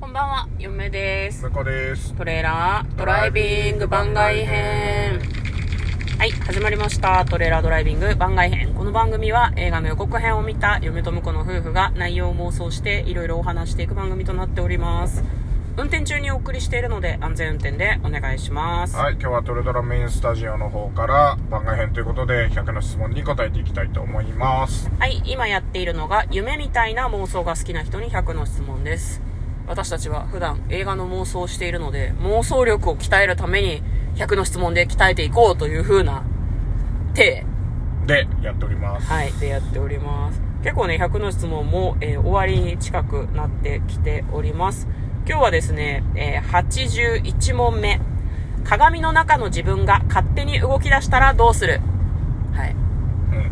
[0.00, 1.42] こんばんは、嫁です。
[1.42, 2.14] 向こうです。
[2.14, 5.20] トレーラードライビング番外編。
[6.16, 7.24] はい、始まりました。
[7.24, 8.74] トレーラードライビング番外編。
[8.74, 15.24] この番組は映画の予告編を見た嫁と婿の夫婦が内容を妄想していろいろお話していく番組となっております。
[15.76, 18.96] 運転中にお送りしているので安全運転でお願いします。
[18.96, 24.88] はい、今日はトレドラメインスタジオの方から番外編ということで100の質問に答えていきたいと思います。
[25.00, 29.27] はい、今やっているのが夢みたいな妄想が好きな人に100の質問です。
[29.68, 33.82] 私たちは普段映画の妄想をしているので、妄想力を鍛えるために
[34.16, 36.24] 100の質問で鍛えていこうという風な
[37.14, 37.44] 手、
[38.06, 39.06] で、やっております。
[39.06, 40.40] はい、でやっております。
[40.62, 44.88] 結構ね、100の質問も、えー終わりに近くなってきております。
[45.26, 48.00] 今日はですね、えー81問目。
[48.64, 51.80] 鏡の中の自分が勝手に動き出したらどうする？
[52.54, 52.72] はい。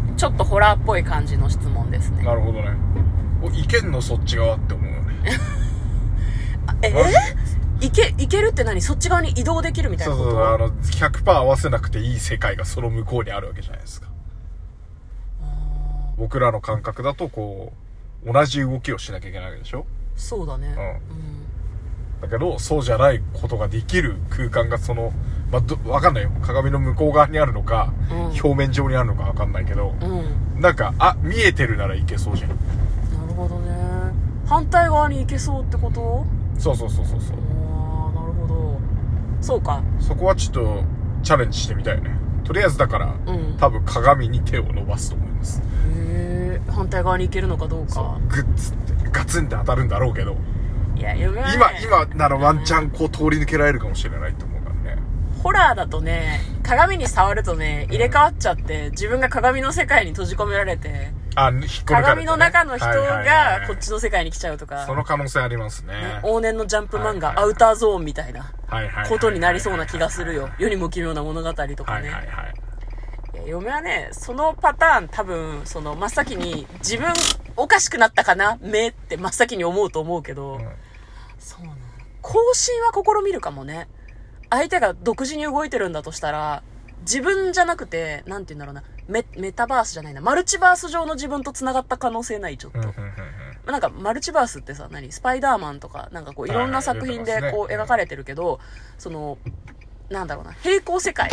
[0.09, 0.17] うん。
[0.17, 2.23] ちょっとホラーっぽい感じの質問ですね。
[2.25, 2.71] なるほどね。
[3.43, 5.31] お、いけんのそっち側って思うよね。
[6.83, 6.93] え？
[7.81, 8.81] いけ、いけるって何？
[8.81, 10.25] そっち側に移動できるみたいなこと？
[10.25, 14.09] そうそうそう、あの、100%合わせなくていい世界がその向こうにあるわけじゃないですか。
[16.17, 17.73] 僕らの感覚だと、こ
[18.25, 19.85] う、同じ動きをしなきゃいけないわけでしょ？
[20.17, 20.69] そうだね。
[20.69, 22.23] うん。
[22.23, 25.13] だけど、そうじゃないことができる空間がその、
[25.53, 26.31] まあ、ど、わかんないよ。
[26.41, 30.11] 鏡の向こう側にあるのか、うん表面上にあるのかわかんないけど、うん。
[30.11, 30.23] う
[30.59, 30.61] ん。
[30.63, 32.51] なんか、あ、見えてるならいけそうじゃん。
[32.51, 33.77] なるほどね。
[34.47, 36.25] 反対側に行けそうってこと？
[36.59, 37.37] そうそうそうそうそう。
[37.37, 38.81] ああ、なるほど。
[39.41, 39.83] そうか。
[40.01, 40.83] そこはちょっと、
[41.23, 42.11] チャレンジしてみたいよね。
[42.45, 45.61] とりあえずだから、うん多分鏡に手を伸ばすと思います。
[45.61, 45.63] へ
[45.97, 48.19] え、反対側に行けるのかどうそか。
[48.25, 50.37] う、グッツって、ガツンって当たるんだろうけど、
[50.97, 51.33] いや、今、
[51.83, 55.03] 今ならワンチャンこう通り抜けられるかもしれないと思うからね。
[55.43, 65.95] ホラーだとね、鏡に触るとね、入れ替わっちゃって、自分が鏡の世界に閉じ込められて、あ、引っこ抜かれてね鏡の中の人がはいこっちの世界に来ちゃうとか、その可能性ありますね。
[65.95, 68.53] ね往年のジャンプ漫画、はいはいはいアウターゾーンみたいな
[69.09, 70.51] ことになりそうな気がするよ。
[70.59, 71.77] 世にも奇妙な物語とかね。
[71.77, 72.55] はいはいはい。
[73.47, 77.13] 嫁はね、そのパターン多分、その真っ先に自分
[77.57, 80.69] おかしくなったかな目って真っ先に思うと思うけど、うん
[81.39, 81.77] そうなの。
[82.23, 83.89] 更新は試みるかもね。
[84.51, 86.63] 相手が独自に動いてるんだとしたら、
[87.01, 92.81] 自分じゃなくて、なんて言うんだろうな、メメタバースじゃないな、マルチバース上の自分と繋がった可能性ない、ちょっと。
[93.71, 95.11] なんか、マルチバースってさ、何？
[95.13, 98.61] スパイダーマンとか、なんかこう、いろんな作品でこう、描かれてるけど、
[98.99, 99.39] その、
[100.09, 101.31] なんだろうな、平行世界。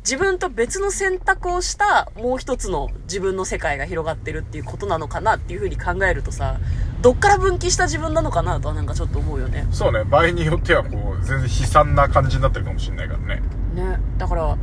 [0.00, 6.58] 自分と別の選択をした、もう一つの自分の世界が広がってるっていうことなのかなっていうふうに考えるとさ、
[7.00, 9.66] どっから分岐した自分なのかなとはなんかちょっと思うよね。
[9.70, 13.42] そうね、場合によってはこう、全然悲惨な感じになってるかもしれないからね。
[13.74, 13.98] ね。
[14.18, 14.58] だから、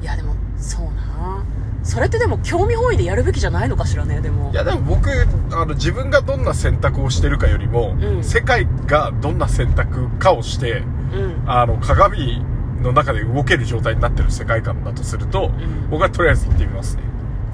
[0.00, 1.44] いやでも、そうな
[1.82, 4.50] それってでも興味本位でやるべきじゃないのかしらね、でも。
[4.52, 5.10] いやでも僕、
[5.52, 11.42] あの、自分がどんな選択をしてるかよりも、うん世界がどんな選択かをして、うん。
[11.46, 12.44] あの、鏡
[12.82, 17.02] の中で動ける状態になってる世界観だとすると、ん僕はとりあえず行ってみますね。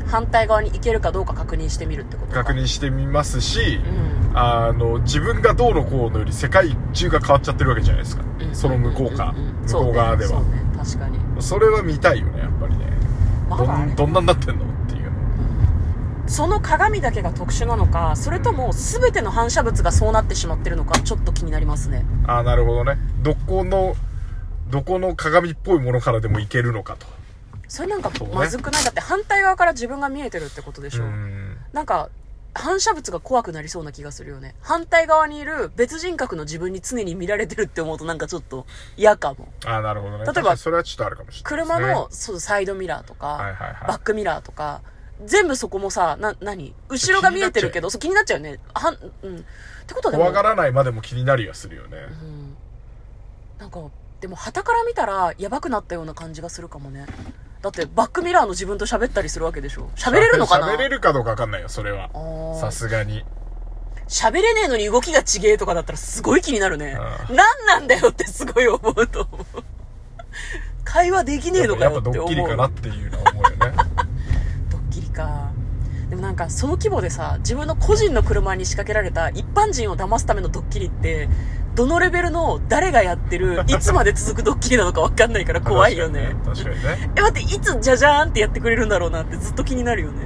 [0.06, 2.44] 反対側に行けるかどうか確認してみるってことか。
[2.44, 3.80] 確認してみますし、
[4.30, 4.38] うん。
[4.38, 8.24] あの、自分がどうのこうのより世界中が変わっちゃってるわけじゃないですか。
[8.52, 10.30] その向こうか、んんん向こう側では。
[10.30, 12.35] そうね確かにそれは見たいよね、
[13.48, 15.10] まだねん、どんなんなってんのっていうの。
[16.28, 22.98] その鏡だけが特殊なのかそれとも全ての反射物がそうなってしまってるのかちょっと気になりますねああ、なるほどね。
[23.22, 23.94] どこの、
[24.70, 27.06] どこの鏡っぽいものからでもいけるのかと。
[27.68, 28.84] それなんかまずくない？
[28.84, 31.56] だって反対側から自分が見えてるってことでしょうん。
[31.72, 32.10] なんか
[32.56, 34.54] 反射物が怖くなりそうな気がするよね。
[34.60, 39.48] 反対側にいる別人格の自分に常に見られてるって思うとなんかちょっと嫌かも。
[39.64, 40.24] ああ、なるほどね。
[40.24, 43.88] 例えばそれはちょっとあるかもしれないね、車の、そうサイドミラーとか、はいはいはい。
[43.88, 44.82] バックミラーとか
[45.24, 46.74] 全部そこもさな何？
[46.88, 48.58] 後ろが見えてるけどそう気になっちゃうよね。
[48.74, 49.42] はん、うん、っ
[49.86, 51.98] てことはでも怖がらないまでも気になりはするよね。
[52.22, 52.56] うん。
[53.58, 53.80] なんか
[54.20, 57.06] でも旗から見たらやばくなったような感じがするかもね
[57.66, 59.90] だってバックミラーの自分と喋ったりするわけでしょ？
[59.96, 60.68] 喋れるのかな？
[60.68, 62.10] 喋れるかどうかわかんないよ、それは。
[62.60, 63.24] さすがに。
[64.08, 66.96] 喋れねえのに動きがちげえとかだったらすごい気になるね。
[67.28, 69.64] う何なんだよってすごい思うと思う。
[70.84, 72.26] 会話できねえのかやっぱよって思う。
[72.26, 73.56] ドッキリかなっていうのは思うよね。
[74.70, 75.50] ドッキリか。
[76.08, 81.28] でもなんかその規模でさ自分の個人の車に仕掛けられた一般人を騙すためのドッキリって
[81.76, 87.10] どのレベルの誰がやってるいつまで続くドッキリなのか分かんないから怖いよね確かにね。
[87.16, 90.24] え、待って、いつじゃじゃーんってやってくれるんだろうなってずっと気になるよね。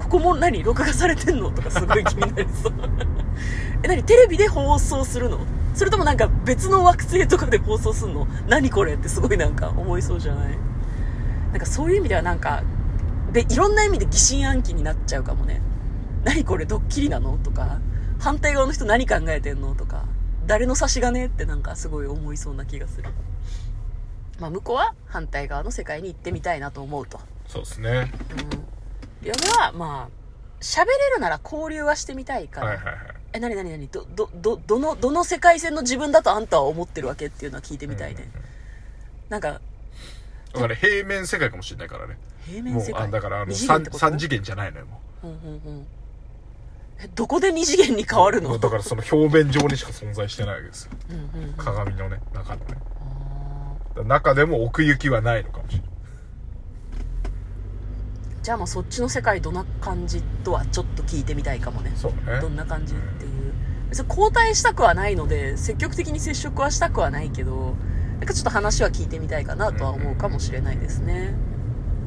[0.00, 2.72] ここも何録画されてんのとかすごい気になりそう。
[3.84, 5.38] え、何テレビで放送するの？
[5.74, 8.26] それともなんか別の惑星とかで放送すんの？
[8.48, 10.58] 何これってすごいなんか思いそうじゃない？
[11.52, 12.62] なんかそういう意味ではなんか、
[13.32, 15.60] で、いろんな意味で疑心暗鬼になっちゃうかもね。
[16.24, 17.36] 何これドッキリなの？
[17.36, 17.78] とか、
[18.18, 19.74] 反対側の人何考えてんの？
[19.74, 20.04] とか。
[20.46, 23.10] 誰の差し金ってなんかすごい思いそうな気がする。
[24.38, 27.20] まあ向こうは反対側の世界に行ってみたいなと思うと。
[27.46, 28.12] そうですね
[29.22, 29.26] うん。
[29.26, 32.68] 嫁は、まあ、喋れるなら交流はしてみたいから。
[32.68, 32.96] はいはいはい
[33.32, 33.86] え、なになになに？
[33.86, 38.28] ど、ど、ど、どの、どの世界線の自分だとあんたは思ってるわけっていうのは聞いてみたいね。
[39.28, 39.60] なんか、
[40.52, 43.02] だから平面世界かもしれないからねもう平面世界？
[43.04, 45.86] あだからあの二次元ってこと？3, 次元じゃないのよもうんうんうん。
[47.02, 48.54] え、どこで二次元に変わるの？
[48.54, 51.54] うだからその表面上にしか存在してないわけですようんうんうん。
[51.54, 52.76] 鏡のね中のね
[54.06, 55.90] 中でも奥行きはないのかもしれないー
[58.42, 61.92] じゃあまあそっちの世界どんな感じとはちょっと聞いてみたいかもね。
[61.96, 63.52] そうねどんな感じっていう。
[63.90, 67.74] 別に交代したくはないので、積極的に接触はしたくはないけど、
[68.18, 71.34] なんかちょっと話は聞いてみたいかなとは思うかもしれないですね。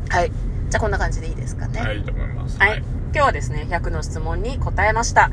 [0.10, 0.32] はい。
[0.74, 1.80] じゃあこんな感じでいいですかね。
[1.80, 2.80] はいいいと思いますはい。
[2.80, 5.30] 今日はですね、100の質問に答えました。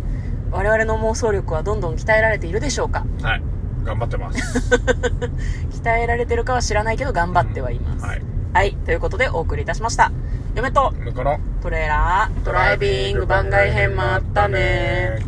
[0.51, 3.43] 我々の妄想力はどんどん鍛えられているでしょうかはい
[3.85, 4.75] 頑張ってます
[5.83, 8.05] 鍛えられてるかは知らないけど頑張ってはいます。
[8.05, 8.23] はい
[8.53, 8.75] はい。
[8.85, 10.13] ということでお送りいたしました。
[10.55, 10.93] 嫁と
[11.63, 15.21] トレーラードライビング番外編もあったね